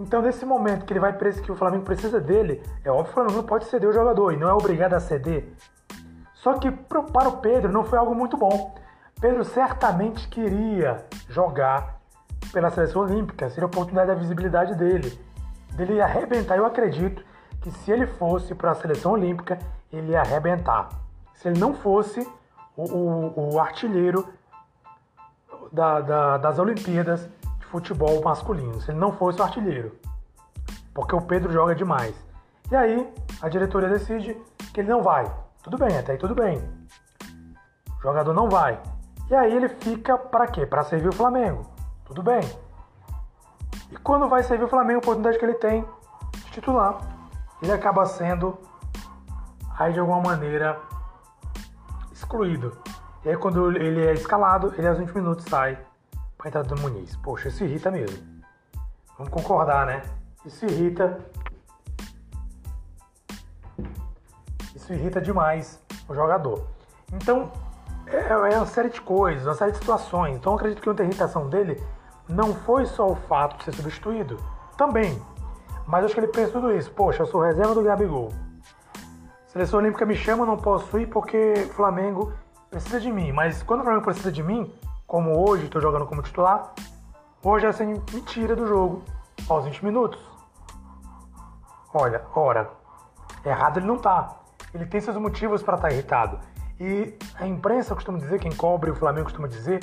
então, 0.00 0.22
nesse 0.22 0.46
momento 0.46 0.86
que 0.86 0.94
ele 0.94 1.00
vai 1.00 1.12
que 1.12 1.52
o 1.52 1.54
Flamengo 1.54 1.84
precisa 1.84 2.18
dele, 2.18 2.62
é 2.82 2.90
óbvio 2.90 3.04
que 3.04 3.10
o 3.10 3.14
Flamengo 3.14 3.36
não 3.36 3.44
pode 3.44 3.66
ceder 3.66 3.86
o 3.86 3.92
jogador 3.92 4.32
e 4.32 4.36
não 4.38 4.48
é 4.48 4.52
obrigado 4.54 4.94
a 4.94 5.00
ceder. 5.00 5.52
Só 6.32 6.54
que 6.54 6.70
para 6.70 7.28
o 7.28 7.36
Pedro 7.36 7.70
não 7.70 7.84
foi 7.84 7.98
algo 7.98 8.14
muito 8.14 8.34
bom. 8.34 8.74
Pedro 9.20 9.44
certamente 9.44 10.26
queria 10.28 11.04
jogar 11.28 12.00
pela 12.50 12.70
seleção 12.70 13.02
olímpica, 13.02 13.50
seria 13.50 13.64
a 13.64 13.66
oportunidade 13.66 14.08
da 14.08 14.14
visibilidade 14.14 14.74
dele, 14.74 15.20
dele 15.74 16.00
arrebentar. 16.00 16.56
Eu 16.56 16.64
acredito 16.64 17.22
que 17.60 17.70
se 17.70 17.92
ele 17.92 18.06
fosse 18.06 18.54
para 18.54 18.70
a 18.70 18.74
seleção 18.74 19.12
olímpica, 19.12 19.58
ele 19.92 20.12
ia 20.12 20.20
arrebentar. 20.20 20.88
Se 21.34 21.48
ele 21.48 21.60
não 21.60 21.74
fosse 21.74 22.26
o, 22.74 22.84
o, 22.84 23.54
o 23.54 23.60
artilheiro 23.60 24.26
da, 25.70 26.00
da, 26.00 26.38
das 26.38 26.58
Olimpíadas 26.58 27.28
futebol 27.70 28.20
masculino, 28.22 28.80
se 28.80 28.90
ele 28.90 28.98
não 28.98 29.12
fosse 29.12 29.40
o 29.40 29.44
artilheiro. 29.44 29.96
Porque 30.92 31.14
o 31.14 31.22
Pedro 31.22 31.52
joga 31.52 31.74
demais. 31.74 32.14
E 32.70 32.76
aí 32.76 33.12
a 33.40 33.48
diretoria 33.48 33.88
decide 33.88 34.36
que 34.74 34.80
ele 34.80 34.88
não 34.88 35.02
vai. 35.02 35.30
Tudo 35.62 35.78
bem, 35.78 35.96
até 35.96 36.12
aí 36.12 36.18
tudo 36.18 36.34
bem. 36.34 36.62
O 37.98 38.02
jogador 38.02 38.34
não 38.34 38.48
vai. 38.48 38.80
E 39.30 39.34
aí 39.34 39.54
ele 39.54 39.68
fica 39.68 40.18
para 40.18 40.46
quê? 40.48 40.66
Para 40.66 40.82
servir 40.82 41.08
o 41.08 41.12
Flamengo. 41.12 41.64
Tudo 42.04 42.22
bem. 42.22 42.40
E 43.90 43.96
quando 43.98 44.28
vai 44.28 44.42
servir 44.42 44.64
o 44.64 44.68
Flamengo, 44.68 44.98
a 44.98 45.02
oportunidade 45.02 45.38
que 45.38 45.44
ele 45.44 45.54
tem 45.54 45.84
de 46.34 46.50
titular, 46.50 46.98
ele 47.62 47.72
acaba 47.72 48.04
sendo 48.06 48.58
aí 49.78 49.92
de 49.92 50.00
alguma 50.00 50.20
maneira 50.20 50.80
excluído. 52.12 52.76
E 53.24 53.28
aí 53.28 53.36
quando 53.36 53.70
ele 53.76 54.04
é 54.04 54.12
escalado, 54.12 54.74
ele 54.76 54.88
aos 54.88 54.98
20 54.98 55.14
minutos 55.14 55.44
sai 55.48 55.78
para 56.40 56.48
entrar 56.48 56.62
do 56.62 56.76
Muniz. 56.80 57.16
Poxa, 57.16 57.48
isso 57.48 57.62
irrita 57.62 57.90
mesmo. 57.90 58.18
Vamos 59.18 59.30
concordar, 59.30 59.86
né? 59.86 60.02
Isso 60.44 60.64
irrita. 60.64 61.20
Isso 64.74 64.92
irrita 64.92 65.20
demais 65.20 65.78
o 66.08 66.14
jogador. 66.14 66.66
Então, 67.12 67.52
é, 68.06 68.32
é 68.32 68.56
uma 68.56 68.66
série 68.66 68.88
de 68.88 69.00
coisas, 69.02 69.46
uma 69.46 69.54
série 69.54 69.72
de 69.72 69.78
situações. 69.78 70.34
Então, 70.34 70.54
acredito 70.54 70.80
que 70.80 71.02
a 71.02 71.04
irritação 71.04 71.48
dele 71.50 71.80
não 72.26 72.54
foi 72.54 72.86
só 72.86 73.06
o 73.06 73.16
fato 73.16 73.58
de 73.58 73.64
ser 73.64 73.74
substituído. 73.74 74.38
Também. 74.78 75.20
Mas 75.86 76.04
acho 76.04 76.14
que 76.14 76.20
ele 76.20 76.28
pensa 76.28 76.52
tudo 76.52 76.72
isso. 76.72 76.90
Poxa, 76.92 77.22
eu 77.22 77.26
sou 77.26 77.42
reserva 77.42 77.74
do 77.74 77.82
Gabigol. 77.82 78.32
Seleção 79.48 79.80
Olímpica 79.80 80.06
me 80.06 80.14
chama, 80.14 80.46
não 80.46 80.56
posso 80.56 80.98
ir 80.98 81.08
porque 81.08 81.52
o 81.68 81.74
Flamengo 81.74 82.32
precisa 82.70 82.98
de 82.98 83.12
mim. 83.12 83.30
Mas 83.30 83.62
quando 83.62 83.80
o 83.80 83.82
Flamengo 83.82 84.04
precisa 84.04 84.32
de 84.32 84.42
mim, 84.42 84.72
como 85.10 85.44
hoje 85.44 85.64
estou 85.64 85.82
jogando 85.82 86.06
como 86.06 86.22
titular, 86.22 86.72
hoje 87.42 87.66
é 87.66 87.68
assim, 87.68 88.00
me 88.12 88.20
tira 88.22 88.54
do 88.54 88.64
jogo 88.64 89.02
aos 89.48 89.64
20 89.64 89.84
minutos. 89.84 90.20
Olha, 91.92 92.22
ora, 92.32 92.70
errado 93.44 93.78
ele 93.78 93.88
não 93.88 93.98
tá. 93.98 94.36
Ele 94.72 94.86
tem 94.86 95.00
seus 95.00 95.16
motivos 95.16 95.64
para 95.64 95.74
estar 95.74 95.88
tá 95.88 95.92
irritado. 95.92 96.38
E 96.78 97.12
a 97.34 97.44
imprensa 97.44 97.92
costuma 97.92 98.18
dizer, 98.18 98.38
quem 98.38 98.54
cobre 98.54 98.92
o 98.92 98.94
Flamengo 98.94 99.24
costuma 99.24 99.48
dizer, 99.48 99.80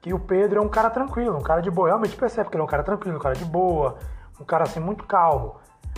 que 0.00 0.14
o 0.14 0.18
Pedro 0.18 0.60
é 0.60 0.64
um 0.64 0.70
cara 0.70 0.88
tranquilo, 0.88 1.36
um 1.36 1.42
cara 1.42 1.60
de 1.60 1.70
boa. 1.70 1.88
Realmente 1.88 2.16
percebe 2.16 2.48
que 2.48 2.56
ele 2.56 2.62
é 2.62 2.64
um 2.64 2.68
cara 2.68 2.82
tranquilo, 2.82 3.18
um 3.18 3.20
cara 3.20 3.34
de 3.34 3.44
boa, 3.44 3.98
um 4.40 4.44
cara 4.44 4.64
assim 4.64 4.80
muito 4.80 5.04
calmo. 5.04 5.56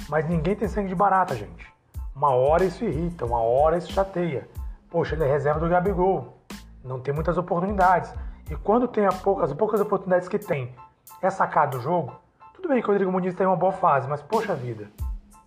Mas 0.09 0.29
ninguém 0.29 0.57
tem 0.57 0.67
sangue 0.67 0.89
de 0.89 0.97
barata, 0.97 1.37
gente. 1.37 1.73
Uma 2.13 2.31
hora 2.31 2.65
isso 2.65 2.85
irrita, 2.85 3.25
uma 3.25 3.39
hora 3.39 3.79
isso 3.79 3.93
chateia. 3.93 4.49
Poxa, 4.91 5.15
ele 5.15 5.23
é 5.23 5.29
reserva 5.29 5.61
do 5.61 5.69
Gabigol. 5.69 6.39
Não 6.83 6.99
tem 6.99 7.15
muitas 7.15 7.39
oportunidades. 7.39 8.13
E 8.51 8.57
quando 8.57 8.87
tem 8.87 9.07
as 9.07 9.21
poucas 9.21 9.81
oportunidades 9.81 10.29
que 10.29 10.39
tem 10.39 10.75
é 11.23 11.31
sacar 11.31 11.69
do 11.69 11.81
jogo, 11.81 12.15
tudo 12.55 12.69
bem 12.69 12.81
que 12.81 12.89
o 12.89 12.91
Rodrigo 12.91 13.11
Muniz 13.11 13.35
tem 13.35 13.47
uma 13.47 13.57
boa 13.57 13.73
fase, 13.73 14.09
mas 14.09 14.23
poxa 14.23 14.55
vida, 14.55 14.91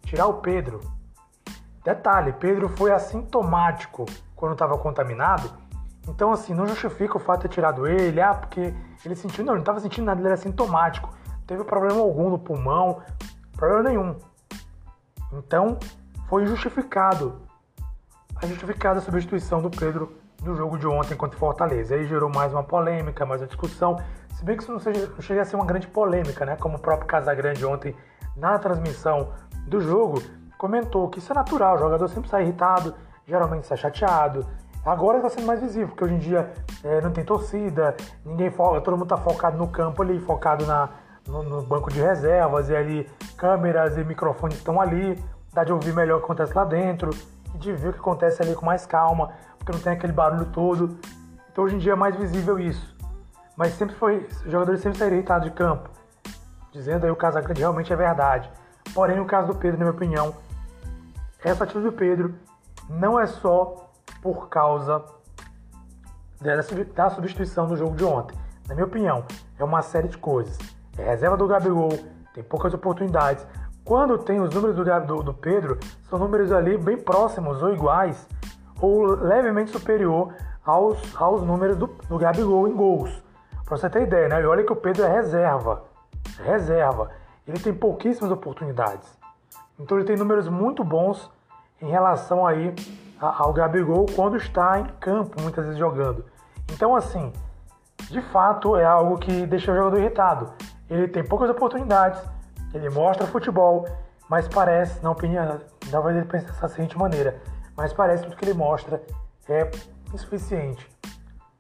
tirar 0.04 0.28
o 0.28 0.36
Pedro. 0.36 0.80
Detalhe, 1.84 2.34
Pedro 2.34 2.70
foi 2.70 2.92
assintomático 2.92 4.06
quando 4.36 4.54
estava 4.54 4.78
contaminado. 4.78 5.50
Então, 6.08 6.32
assim, 6.32 6.54
não 6.54 6.68
justifica 6.68 7.18
o 7.18 7.20
fato 7.20 7.42
de 7.42 7.50
ter 7.50 7.56
tirado 7.56 7.88
ele, 7.88 8.22
ah, 8.22 8.34
porque 8.34 8.74
ele 9.06 9.16
sentiu. 9.16 9.44
Não, 9.44 9.54
ele 9.54 9.60
não 9.60 9.64
estava 9.64 9.80
sentindo 9.80 10.06
nada, 10.06 10.20
ele 10.20 10.28
era 10.28 10.38
sintomático. 10.38 11.10
Não 11.28 11.46
teve 11.46 11.64
problema 11.64 12.00
algum 12.00 12.30
no 12.30 12.40
pulmão, 12.40 13.02
problema 13.54 13.84
nenhum. 13.84 14.16
Então, 15.34 15.78
foi 16.28 16.44
injustificado. 16.44 17.42
A 18.36 18.46
justificada 18.46 19.02
substituição 19.02 19.62
do 19.62 19.70
Pedro 19.70 20.16
no 20.44 20.56
jogo 20.56 20.78
de 20.78 20.88
ontem 20.88 21.16
contra 21.16 21.36
o 21.36 21.40
Fortaleza. 21.40 21.96
Aí 21.96 22.06
gerou 22.06 22.30
mais 22.30 22.54
uma 22.54 22.64
polêmica, 22.64 23.26
mais 23.26 23.42
uma 23.42 23.48
discussão. 23.48 23.98
Se 24.36 24.46
bem 24.46 24.56
que 24.56 24.64
isso 24.64 24.72
não, 24.72 24.80
seja, 24.80 25.08
não 25.08 25.22
chega 25.22 25.42
a 25.42 25.46
ser 25.46 25.56
uma 25.56 25.66
grande 25.66 25.88
polêmica, 25.88 26.46
né? 26.46 26.56
Como 26.56 26.78
o 26.78 26.80
próprio 26.80 27.08
Casagrande 27.08 27.66
ontem, 27.66 27.96
na 28.36 28.60
transmissão 28.60 29.34
do 29.68 29.82
jogo, 29.82 30.22
comentou 30.58 31.10
que 31.10 31.20
isso 31.20 31.32
é 31.32 31.36
natural, 31.36 31.76
o 31.76 31.80
jogador 31.80 32.08
sempre 32.08 32.30
sai 32.30 32.44
irritado, 32.44 32.94
geralmente 33.26 33.68
sai 33.68 33.78
chateado. 33.78 34.46
Agora 34.86 35.18
está 35.18 35.30
sendo 35.30 35.46
mais 35.46 35.60
visível, 35.60 35.90
porque 35.90 36.06
hoje 36.06 36.14
em 36.14 36.20
dia 36.20 36.52
é, 36.84 37.02
não 37.02 37.12
tem 37.12 37.24
torcida, 37.24 37.96
ninguém 38.26 38.50
foca, 38.50 38.80
todo 38.80 38.94
mundo 38.94 39.14
está 39.14 39.18
focado 39.18 39.58
no 39.58 39.68
campo 39.68 40.02
ali, 40.02 40.20
focado 40.20 40.66
na, 40.66 40.90
no, 41.28 41.44
no, 41.44 41.62
banco 41.62 41.92
de 41.92 42.00
reservas, 42.00 42.70
e 42.70 42.76
ali 42.76 43.10
câmeras 43.36 43.98
e 43.98 44.04
microfones 44.04 44.58
estão 44.58 44.80
ali, 44.80 45.22
dá 45.52 45.66
de 45.66 45.74
ouvir 45.74 45.94
melhor 45.94 46.18
o 46.18 46.20
que 46.20 46.26
acontece 46.26 46.54
lá 46.54 46.64
dentro, 46.64 47.10
de 47.56 47.74
ver 47.74 47.90
o 47.90 47.94
que 47.94 48.00
acontece 48.00 48.42
ali 48.42 48.54
com 48.56 48.66
mais 48.66 48.86
calma, 48.86 49.32
porque 49.58 49.72
não 49.72 49.80
tem 49.80 49.94
aquele 49.94 50.14
barulho 50.14 50.46
todo. 50.46 50.98
Então 51.52 51.64
hoje 51.64 51.76
em 51.76 51.80
dia 51.80 51.94
é 51.94 51.96
mais 51.96 52.16
visível 52.16 52.60
isso. 52.60 52.96
Mas 53.56 53.74
sempre 53.74 53.96
foi, 53.96 54.28
os 54.46 54.52
jogadores 54.52 54.82
sempre 54.82 55.00
saíram 55.00 55.16
irritados 55.16 55.50
de 55.50 55.56
campo, 55.56 55.90
dizendo 56.72 57.06
aí 57.06 57.12
o 57.12 57.16
Casagrande 57.16 57.60
realmente 57.60 57.92
é 57.92 57.96
verdade. 57.96 58.52
Porém, 58.94 59.18
no 59.18 59.26
caso 59.26 59.48
do 59.48 59.56
Pedro, 59.56 59.80
na 59.80 59.86
minha 59.86 59.96
opinião, 59.96 60.36
essa 61.44 61.64
atitude 61.64 61.86
do 61.86 61.92
Pedro 61.92 62.36
não 62.90 63.20
é 63.20 63.26
só 63.26 63.92
por 64.22 64.50
causa 64.50 65.04
da 66.40 67.10
substituição 67.10 67.68
do 67.68 67.76
jogo 67.76 67.96
de 67.96 68.04
ontem. 68.04 68.38
Na 68.68 68.76
minha 68.76 68.86
opinião, 68.86 69.26
é 69.58 69.64
uma 69.64 69.82
série 69.82 70.08
de 70.08 70.18
coisas. 70.18 70.58
É 70.98 71.04
reserva 71.04 71.38
do 71.38 71.48
Gabigol, 71.48 71.90
tem 72.34 72.44
poucas 72.44 72.74
oportunidades. 72.74 73.46
Quando 73.88 74.18
tem 74.18 74.42
os 74.42 74.54
números 74.54 74.76
do, 74.76 74.84
do, 74.84 75.24
do 75.24 75.34
Pedro, 75.34 75.80
são 76.10 76.20
números 76.20 76.52
ali 76.52 76.78
bem 76.78 76.98
próximos 76.98 77.64
ou 77.64 77.74
iguais, 77.74 78.28
ou 78.82 79.06
levemente 79.06 79.72
superior 79.72 80.34
aos, 80.66 81.00
aos 81.16 81.42
números 81.42 81.78
do, 81.78 81.88
do 81.88 82.18
Gabigol 82.18 82.68
em 82.68 82.76
gols. 82.76 83.24
Pra 83.64 83.78
você 83.78 83.90
ter 83.90 84.02
ideia, 84.02 84.28
né? 84.28 84.42
E 84.42 84.46
olha 84.46 84.66
que 84.66 84.74
o 84.74 84.76
Pedro 84.76 85.06
é 85.06 85.10
reserva. 85.10 85.84
Reserva. 86.44 87.12
Ele 87.48 87.58
tem 87.60 87.74
pouquíssimas 87.74 88.30
oportunidades. 88.30 89.08
Então 89.80 89.98
ele 89.98 90.06
tem 90.06 90.18
números 90.18 90.50
muito 90.50 90.84
bons 90.84 91.32
em 91.82 91.90
relação 91.90 92.46
aí 92.46 92.76
ao 93.22 93.54
Gabigol 93.54 94.06
quando 94.14 94.36
está 94.36 94.82
em 94.82 94.86
campo, 95.00 95.42
muitas 95.42 95.64
vezes 95.64 95.80
jogando. 95.80 96.26
Então, 96.74 96.94
assim, 96.94 97.32
de 98.10 98.22
fato 98.22 98.76
é 98.76 98.84
algo 98.84 99.18
que 99.18 99.46
deixa 99.46 99.72
o 99.72 99.76
jogador 99.76 99.98
irritado. 99.98 100.52
Ele 100.90 101.08
tem 101.08 101.24
poucas 101.24 101.50
oportunidades, 101.50 102.22
ele 102.74 102.90
mostra 102.90 103.26
futebol, 103.28 103.88
mas 104.30 104.48
parece, 104.48 105.02
na 105.04 105.12
opinião, 105.12 105.60
talvez 105.90 106.18
ele 106.18 106.26
pense 106.26 106.46
dessa 106.46 106.68
seguinte 106.68 106.98
maneira, 106.98 107.42
mas 107.76 107.94
parece 107.94 108.26
que 108.26 108.34
o 108.34 108.36
que 108.36 108.46
ele 108.46 108.54
mostra 108.54 109.02
é 109.48 109.70
insuficiente. 110.14 110.90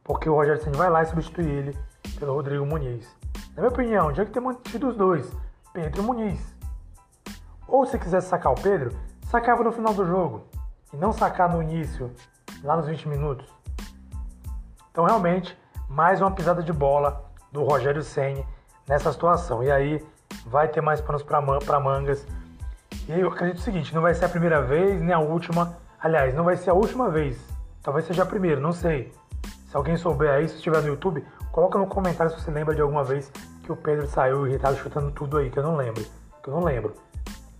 Porque 0.04 0.30
o 0.30 0.34
Roger 0.34 0.62
Ceni 0.62 0.78
vai 0.78 0.90
lá 0.90 1.04
e 1.04 1.06
substitui 1.06 1.46
ele 1.46 1.78
pelo 2.20 2.34
Rodrigo 2.34 2.66
Muniz. 2.66 3.08
Na 3.56 3.62
minha 3.62 3.70
opinião, 3.70 4.14
já 4.14 4.26
que 4.26 4.32
tem 4.32 4.42
mantido 4.42 4.90
os 4.90 4.96
dois, 4.96 5.32
Pedro 5.74 6.02
e 6.02 6.06
Muniz. 6.06 6.56
Ou 7.68 7.86
se 7.86 8.00
quiser 8.00 8.22
sacar 8.22 8.54
o 8.54 8.62
Pedro, 8.62 8.98
sacava 9.30 9.64
no 9.64 9.72
final 9.72 9.94
do 9.94 10.06
jogo 10.06 10.46
e 10.94 10.98
não 10.98 11.12
sacar 11.12 11.52
no 11.52 11.62
início, 11.62 12.12
lá 12.64 12.78
nos 12.78 12.88
20 12.88 13.10
minutos. 13.10 13.48
Então, 14.92 15.06
realmente, 15.06 15.58
mais 15.90 16.22
uma 16.22 16.32
pisada 16.32 16.64
de 16.64 16.74
bola 16.74 17.30
do 17.52 17.64
Rogério 17.64 18.02
Ceni 18.02 18.46
nessa 18.88 19.12
situação. 19.12 19.64
E 19.64 19.70
aí 19.70 20.06
vai 20.50 20.68
ter 20.68 20.82
mais 20.82 21.02
panos 21.02 21.24
para 21.24 21.80
mangas. 21.80 22.26
E 23.08 23.20
eu 23.20 23.28
acredito 23.28 23.60
o 23.60 23.62
seguinte: 23.62 23.94
não 23.94 24.02
vai 24.02 24.14
ser 24.14 24.26
a 24.26 24.30
primeira 24.30 24.62
vez, 24.62 25.02
nem 25.02 25.14
a 25.14 25.20
última. 25.20 25.78
Aliás, 26.00 26.34
não 26.34 26.44
vai 26.44 26.56
ser 26.56 26.70
a 26.70 26.74
última 26.74 27.10
vez. 27.10 27.38
Talvez 27.82 28.06
seja 28.06 28.24
a 28.24 28.26
primeira, 28.26 28.60
não 28.60 28.72
sei. 28.72 29.14
Se 29.70 29.76
alguém 29.76 29.98
souber 29.98 30.30
aí, 30.30 30.48
se 30.48 30.56
estiver 30.56 30.82
no 30.82 30.88
YouTube, 30.88 31.26
coloca 31.52 31.78
no 31.78 31.88
comentário 31.88 32.32
se 32.32 32.42
você 32.42 32.52
lembra 32.52 32.76
de 32.76 32.82
alguma 32.82 33.04
vez 33.04 33.32
que 33.64 33.72
o 33.72 33.76
Pedro 33.76 34.08
saiu 34.08 34.48
irritado 34.48 34.78
chutando 34.78 35.12
tudo 35.12 35.38
aí, 35.38 35.50
que 35.50 35.60
eu 35.60 35.64
não 35.64 35.76
lembro. 35.76 36.04
Que 36.42 36.50
eu 36.50 36.54
não 36.54 36.64
lembro. 36.64 36.94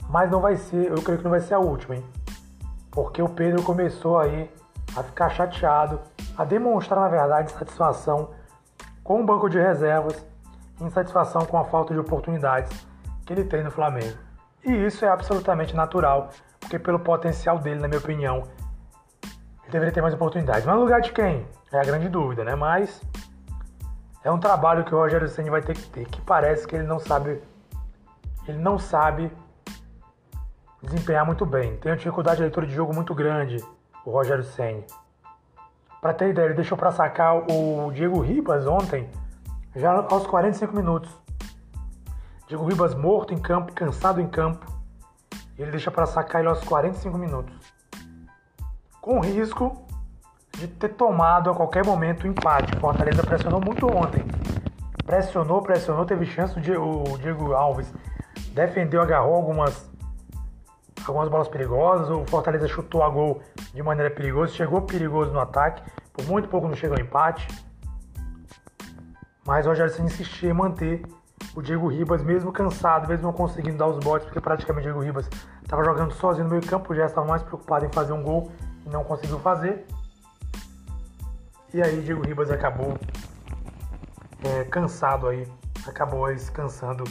Mas 0.10 0.32
não 0.32 0.40
vai 0.40 0.56
ser, 0.56 0.90
eu 0.90 1.02
creio 1.02 1.18
que 1.18 1.24
não 1.24 1.32
vai 1.32 1.42
ser 1.42 1.54
a 1.54 1.60
última, 1.60 1.96
hein? 1.96 2.06
Porque 2.92 3.22
o 3.22 3.28
Pedro 3.28 3.62
começou 3.62 4.18
aí 4.18 4.50
a 4.96 5.04
ficar 5.04 5.30
chateado, 5.30 6.00
a 6.38 6.46
demonstrar, 6.46 7.02
na 7.02 7.10
verdade, 7.10 7.52
satisfação 7.52 8.30
com 9.04 9.22
o 9.22 9.26
banco 9.26 9.50
de 9.50 9.60
reservas, 9.60 10.26
insatisfação 10.80 11.46
com 11.46 11.58
a 11.58 11.66
falta 11.66 11.94
de 11.94 12.00
oportunidades 12.00 12.86
que 13.26 13.34
ele 13.34 13.44
tem 13.44 13.64
no 13.64 13.72
Flamengo. 13.72 14.18
E 14.64 14.72
isso 14.72 15.06
é 15.06 15.10
absolutamente 15.10 15.76
natural, 15.76 16.30
porque 16.60 16.78
pelo 16.78 17.00
potencial 17.00 17.60
dele, 17.60 17.80
na 17.80 17.88
minha 17.88 18.00
opinião, 18.00 18.44
ele 19.64 19.72
deveria 19.72 19.94
ter 19.94 20.02
mais 20.02 20.14
oportunidades. 20.14 20.66
Mas 20.66 20.76
no 20.76 20.82
lugar 20.82 21.02
de 21.02 21.12
quem? 21.12 21.46
É 21.72 21.80
a 21.80 21.84
grande 21.84 22.10
dúvida, 22.10 22.44
né? 22.44 22.56
Mas 22.56 23.02
é 24.24 24.32
um 24.32 24.40
trabalho 24.40 24.84
que 24.84 24.94
o 24.94 24.98
Rogério 24.98 25.28
Ceni 25.28 25.50
vai 25.50 25.62
ter 25.62 25.74
que 25.74 25.90
ter, 25.90 26.06
que 26.06 26.22
parece 26.22 26.68
que 26.68 26.76
ele 26.76 26.88
não 26.88 27.00
sabe 27.00 27.42
ele 28.48 28.60
não 28.60 28.80
sabe 28.80 29.32
desempenhar 30.82 31.26
muito 31.26 31.46
bem. 31.46 31.76
Tem 31.78 31.92
uma 31.92 31.98
dificuldade 31.98 32.38
de 32.38 32.44
leitura 32.44 32.66
de 32.66 32.74
jogo 32.74 32.94
muito 32.94 33.14
grande, 33.14 33.58
o 34.06 34.12
Rogério 34.12 34.44
Senni. 34.44 34.86
Para 36.02 36.14
ter 36.14 36.30
ideia, 36.30 36.46
ele 36.46 36.54
deixou 36.54 36.78
para 36.78 36.92
sacar 36.92 37.36
o 37.36 37.92
Diego 37.92 38.22
Ribas 38.22 38.66
ontem, 38.66 39.10
já 39.76 39.92
aos 40.10 40.26
45 40.28 40.76
minutos. 40.76 41.12
Diego 42.48 42.66
Ribas 42.66 42.96
morto 42.96 43.34
em 43.34 43.40
campo, 43.40 43.74
cansado 43.74 44.22
em 44.22 44.28
campo. 44.28 44.66
Ele 45.58 45.72
deixa 45.72 45.92
para 45.92 46.06
sacar 46.06 46.42
ele 46.42 46.50
aos 46.50 46.64
45 46.64 47.18
minutos. 47.18 47.54
Com 49.02 49.20
risco 49.20 49.86
de 50.58 50.68
ter 50.68 50.90
tomado 50.90 51.50
a 51.50 51.56
qualquer 51.56 51.86
momento 51.86 52.24
o 52.24 52.28
empate. 52.28 52.76
Fortaleza 52.80 53.22
pressionou 53.24 53.60
muito 53.60 53.86
ontem. 53.88 54.24
pressionou, 55.06 55.62
pressionou, 55.62 56.06
teve 56.06 56.26
chance. 56.26 56.58
O 56.58 57.18
Diego, 57.18 57.54
Alves 57.54 57.94
defendeu, 58.54 59.02
agarrou 59.02 59.36
algumas, 59.36 59.90
algumas 61.06 61.30
bolas 61.30 61.48
perigosas. 61.48 62.10
O 62.10 62.26
Fortaleza 62.28 62.68
chutou 62.68 63.04
a 63.04 63.10
gol 63.10 63.42
de 63.74 63.84
maneira 63.84 64.14
perigosa, 64.14 64.54
chegou 64.54 64.82
perigoso 64.82 65.32
no 65.32 65.40
ataque. 65.40 65.84
Por 66.14 66.26
muito 66.26 66.48
pouco 66.48 66.68
não 66.68 66.76
chegou 66.76 66.98
ao 66.98 67.04
empate. 67.04 67.48
Mas 69.48 69.66
o 69.66 69.70
Rogério 69.70 70.04
insistia 70.04 70.50
em 70.50 70.54
manter 70.54 71.02
o 71.56 71.62
Diego 71.62 71.88
Ribas, 71.88 72.22
mesmo 72.22 72.52
cansado, 72.52 73.08
mesmo 73.08 73.24
não 73.28 73.34
conseguindo 73.34 73.78
dar 73.78 73.88
os 73.88 73.98
botes, 74.04 74.26
porque 74.26 74.42
praticamente 74.42 74.90
o 74.90 74.92
Diego 74.92 75.06
Ribas 75.06 75.30
estava 75.64 75.86
jogando 75.86 76.12
sozinho 76.12 76.44
no 76.44 76.50
meio 76.50 76.68
campo, 76.68 76.94
já 76.94 77.06
estava 77.06 77.26
mais 77.26 77.42
preocupado 77.44 77.86
em 77.86 77.90
fazer 77.90 78.12
um 78.12 78.22
gol 78.22 78.52
e 78.86 78.90
não 78.90 79.06
conseguiu 79.06 79.40
fazer. 79.40 79.88
E 81.74 81.82
aí 81.82 82.02
Diego 82.02 82.26
Ribas 82.26 82.52
acabou 82.52 82.98
é, 84.44 84.66
cansado 84.66 85.30
aí, 85.30 85.48
acabou 85.88 86.28
descansando 86.28 87.06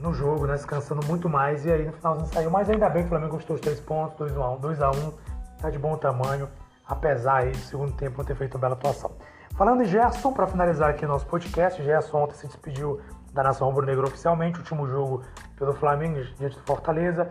no 0.00 0.12
jogo, 0.12 0.48
né? 0.48 0.54
Descansando 0.54 1.06
muito 1.06 1.28
mais. 1.28 1.64
E 1.64 1.70
aí 1.70 1.86
no 1.86 1.92
finalzinho 1.92 2.26
saiu. 2.26 2.50
Mas 2.50 2.68
ainda 2.68 2.88
bem 2.88 3.02
que 3.02 3.06
o 3.06 3.10
Flamengo 3.10 3.36
gostou 3.36 3.54
os 3.54 3.60
três 3.60 3.78
pontos, 3.78 4.32
2x1, 4.32 4.96
1 4.96 5.12
tá 5.60 5.70
de 5.70 5.78
bom 5.78 5.96
tamanho, 5.96 6.48
apesar 6.88 7.42
aí 7.42 7.52
do 7.52 7.58
segundo 7.58 7.92
tempo 7.92 8.18
não 8.18 8.24
ter 8.24 8.34
feito 8.34 8.56
uma 8.56 8.60
bela 8.60 8.74
atuação. 8.74 9.12
Falando 9.56 9.82
em 9.82 9.84
Gerson, 9.84 10.32
para 10.32 10.46
finalizar 10.46 10.88
aqui 10.88 11.06
nosso 11.06 11.26
podcast, 11.26 11.82
Gerson 11.82 12.22
ontem 12.22 12.34
se 12.34 12.46
despediu 12.46 13.00
da 13.34 13.42
Nação 13.42 13.68
Rubro-Negra 13.68 14.06
oficialmente, 14.06 14.58
último 14.58 14.88
jogo 14.88 15.22
pelo 15.56 15.74
Flamengo 15.74 16.24
diante 16.38 16.56
do 16.56 16.64
Fortaleza. 16.64 17.30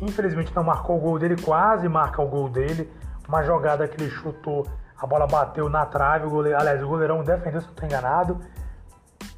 Infelizmente 0.00 0.54
não 0.56 0.64
marcou 0.64 0.96
o 0.96 1.00
gol 1.00 1.18
dele, 1.20 1.40
quase 1.40 1.88
marca 1.88 2.20
o 2.20 2.26
gol 2.26 2.48
dele. 2.48 2.92
Uma 3.28 3.44
jogada 3.44 3.86
que 3.86 4.02
ele 4.02 4.10
chutou, 4.10 4.66
a 4.98 5.06
bola 5.06 5.24
bateu 5.28 5.68
na 5.68 5.86
trave, 5.86 6.26
o 6.26 6.30
goleiro, 6.30 6.58
aliás, 6.58 6.82
o 6.82 6.88
goleirão 6.88 7.22
defendeu, 7.22 7.60
se 7.60 7.66
não 7.68 7.74
estou 7.74 7.86
enganado. 7.86 8.40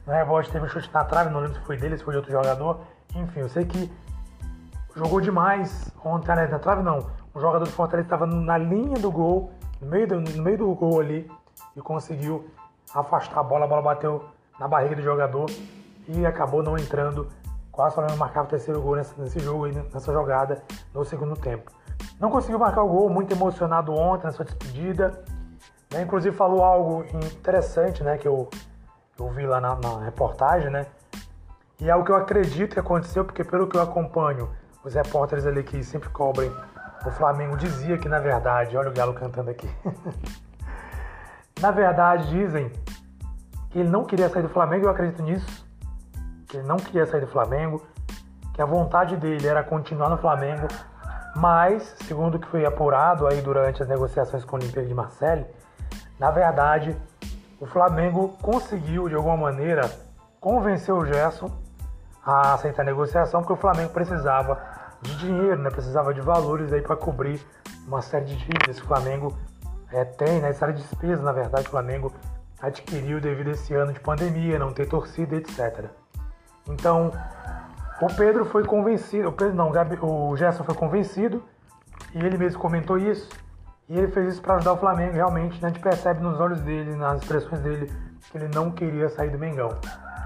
No 0.07 0.13
rebote 0.13 0.51
teve 0.51 0.65
um 0.65 0.69
chute 0.69 0.91
na 0.95 1.05
trave, 1.05 1.29
não 1.29 1.41
lembro 1.41 1.59
se 1.59 1.67
foi 1.67 1.77
dele, 1.77 1.99
se 1.99 2.05
foi 2.05 2.15
de 2.15 2.19
outro 2.19 2.33
jogador. 2.33 2.81
Enfim, 3.15 3.41
eu 3.41 3.51
sei 3.51 3.67
que 3.67 3.93
jogou 4.97 5.21
demais 5.21 5.93
ontem, 6.03 6.35
né? 6.35 6.47
na 6.47 6.59
trave 6.59 6.83
não. 6.83 7.07
O 7.35 7.41
jogador 7.41 7.67
do 7.67 7.71
Fortaleza 7.71 8.07
estava 8.07 8.27
na 8.27 8.57
linha 8.57 8.99
do 8.99 9.11
gol, 9.11 9.53
no 9.79 9.89
meio 9.89 10.09
do, 10.09 10.21
no 10.21 10.43
meio 10.43 10.57
do 10.57 10.75
gol 10.75 11.01
ali, 11.01 11.31
e 11.77 11.81
conseguiu 11.81 12.51
afastar 12.95 13.41
a 13.41 13.43
bola. 13.43 13.65
A 13.65 13.69
bola 13.69 13.83
bateu 13.83 14.25
na 14.59 14.69
barriga 14.69 14.97
do 14.97 15.03
jogador 15.03 15.51
e 16.09 16.25
acabou 16.25 16.63
não 16.63 16.77
entrando. 16.77 17.29
Quase 17.71 17.93
o 17.93 17.95
Flamengo 17.97 18.19
marcava 18.19 18.47
o 18.47 18.51
terceiro 18.51 18.81
gol 18.81 18.97
nesse, 18.97 19.21
nesse 19.21 19.41
jogo, 19.41 19.67
nessa 19.67 20.13
jogada, 20.13 20.63
no 20.93 21.05
segundo 21.05 21.37
tempo. 21.37 21.73
Não 22.21 22.31
conseguiu 22.31 22.59
marcar 22.59 22.83
o 22.83 22.89
gol, 22.89 23.11
muito 23.11 23.33
emocionado 23.33 23.93
ontem 23.93 24.25
na 24.25 24.33
sua 24.33 24.45
despedida. 24.45 25.23
Né? 25.93 26.03
Inclusive 26.03 26.37
falou 26.37 26.63
algo 26.63 27.05
interessante, 27.25 28.03
né? 28.05 28.17
Que 28.17 28.29
eu, 28.29 28.49
eu 29.19 29.29
vi 29.31 29.47
lá 29.47 29.61
na, 29.61 29.75
na 29.77 30.05
reportagem, 30.05 30.71
né? 30.71 30.87
E 31.81 31.91
é 31.91 31.97
o 31.97 32.05
que 32.05 32.13
eu 32.13 32.17
acredito 32.17 32.75
que 32.75 32.81
aconteceu, 32.81 33.25
porque 33.25 33.43
pelo 33.43 33.67
que 33.67 33.77
eu 33.77 33.83
acompanho, 33.83 34.49
os 34.85 34.95
repórteres 34.95 35.45
ali 35.45 35.63
que 35.65 35.83
sempre 35.83 36.09
cobrem 36.11 36.53
o 37.05 37.11
Flamengo 37.11 37.57
dizia 37.57 37.99
que 37.99 38.09
na 38.09 38.19
verdade, 38.19 38.77
olha 38.77 38.89
o 38.89 38.93
Galo 38.93 39.13
cantando 39.13 39.51
aqui. 39.51 39.69
Na 41.61 41.71
verdade, 41.71 42.29
dizem 42.29 42.71
que 43.71 43.79
ele 43.79 43.89
não 43.89 44.05
queria 44.05 44.29
sair 44.29 44.43
do 44.43 44.49
Flamengo, 44.49 44.87
eu 44.87 44.91
acredito 44.91 45.23
nisso. 45.23 45.67
Que 46.49 46.59
ele 46.59 46.67
não 46.67 46.77
queria 46.77 47.07
sair 47.07 47.21
do 47.21 47.27
Flamengo, 47.27 47.83
que 48.53 48.63
a 48.63 48.67
vontade 48.67 49.17
dele 49.17 49.47
era 49.47 49.63
continuar 49.65 50.09
no 50.09 50.17
Flamengo, 50.19 50.69
mas, 51.35 51.97
segundo 52.05 52.37
o 52.37 52.39
que 52.39 52.47
foi 52.47 52.65
apurado 52.65 53.27
aí 53.27 53.41
durante 53.41 53.83
as 53.83 53.89
negociações 53.89 54.45
com 54.45 54.57
o 54.57 54.59
Olympique 54.61 54.87
de 54.87 54.95
Marseille, 54.95 55.47
na 56.19 56.31
verdade, 56.31 56.97
o 57.61 57.67
Flamengo 57.67 58.37
conseguiu, 58.41 59.09
de 59.09 59.17
alguma 59.17 59.37
maneira, 59.37 59.91
convencer 60.41 60.95
o 60.95 61.05
Gerson 61.05 61.51
a 62.25 62.55
aceitar 62.55 62.83
a 62.83 62.85
negociação, 62.85 63.41
porque 63.41 63.55
o 63.55 63.57
Flamengo 63.57 63.93
precisava 63.93 64.61
de 65.03 65.17
dinheiro, 65.19 65.61
né? 65.61 65.71
precisava 65.71 66.15
de 66.15 66.21
valores 66.21 66.73
aí 66.73 66.81
para 66.81 66.97
cobrir 66.97 67.45
uma 67.87 68.01
série 68.01 68.27
de 68.27 68.37
dívidas 68.37 68.79
que 68.79 68.85
o 68.85 68.89
Flamengo 68.89 69.37
é, 69.95 70.05
tem, 70.05 70.41
né? 70.41 70.51
Essa 70.51 70.67
de 70.73 70.83
despesa, 70.83 71.23
na 71.23 71.31
verdade, 71.31 71.67
o 71.69 71.71
Flamengo 71.71 72.13
adquiriu 72.61 73.21
devido 73.21 73.49
a 73.49 73.53
esse 73.53 73.73
ano 73.75 73.93
de 73.93 74.01
pandemia, 74.01 74.59
não 74.59 74.73
ter 74.73 74.89
torcida, 74.89 75.37
etc. 75.37 75.87
Então, 76.69 77.13
o 78.03 78.07
Pedro 78.17 78.45
foi 78.45 78.65
convencido, 78.65 79.29
o 79.29 79.33
Pedro 79.33 79.55
não, 79.55 79.71
o 80.03 80.37
Gerson 80.37 80.65
foi 80.65 80.75
convencido 80.75 81.45
e 82.13 82.19
ele 82.19 82.37
mesmo 82.37 82.61
comentou 82.61 82.99
isso. 82.99 83.29
E 83.89 83.97
ele 83.97 84.09
fez 84.09 84.35
isso 84.35 84.43
para 84.43 84.55
ajudar 84.57 84.73
o 84.73 84.77
Flamengo, 84.79 85.13
realmente, 85.13 85.61
né? 85.63 85.69
a 85.69 85.71
gente 85.71 85.81
percebe 85.81 86.21
nos 86.23 86.41
olhos 86.41 86.61
dele, 86.63 86.97
nas 86.97 87.21
expressões 87.21 87.61
dele, 87.61 87.93
que 88.31 88.39
ele 88.39 88.49
não 88.49 88.71
queria 88.71 89.09
sair 89.11 89.31
do 89.31 89.39
Mengão. 89.39 89.79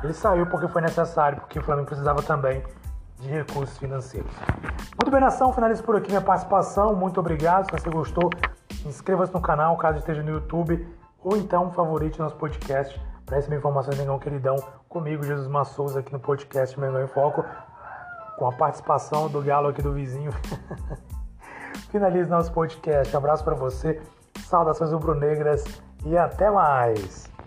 Ele 0.03 0.13
saiu 0.15 0.47
porque 0.47 0.69
foi 0.69 0.81
necessário, 0.81 1.41
porque 1.41 1.59
o 1.59 1.63
Flamengo 1.63 1.89
precisava 1.89 2.23
também 2.23 2.63
de 3.19 3.29
recursos 3.29 3.77
financeiros. 3.77 4.31
Muito 4.97 5.11
bem, 5.11 5.21
nação, 5.21 5.53
finalizo 5.53 5.83
por 5.83 5.97
aqui 5.97 6.09
minha 6.09 6.21
participação. 6.21 6.95
Muito 6.95 7.19
obrigado. 7.19 7.67
Se 7.67 7.73
você 7.73 7.91
gostou, 7.91 8.31
Inscreva-se 8.87 9.33
no 9.33 9.41
canal 9.41 9.77
caso 9.77 9.99
esteja 9.99 10.23
no 10.23 10.31
YouTube 10.31 10.87
ou 11.23 11.37
então 11.37 11.71
favorite 11.73 12.19
nosso 12.19 12.37
podcast 12.37 13.01
para 13.27 13.37
receber 13.37 13.57
informações 13.57 13.99
Mengão 13.99 14.19
Queridão 14.19 14.57
comigo, 14.89 15.23
Jesus 15.23 15.47
Massouza, 15.49 16.01
aqui 16.01 16.13
no 16.13 16.21
podcast 16.21 16.79
Mengão 16.81 17.03
em 17.03 17.07
Foco, 17.07 17.45
com 18.39 18.47
a 18.47 18.53
participação 18.53 19.29
do 19.29 19.43
galo 19.43 19.69
aqui 19.69 19.83
do 19.83 19.93
vizinho. 19.93 20.33
Finalize 21.91 22.31
nosso 22.31 22.53
podcast. 22.53 23.15
Um 23.15 23.19
abraço 23.19 23.45
para 23.45 23.55
você, 23.55 24.01
saudações 24.47 24.93
rubro-negras 24.93 25.65
e 26.07 26.17
até 26.17 26.51
mais! 26.51 27.38